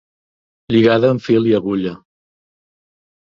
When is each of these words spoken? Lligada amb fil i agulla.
Lligada 0.75 1.11
amb 1.15 1.23
fil 1.27 1.49
i 1.51 1.53
agulla. 1.59 1.93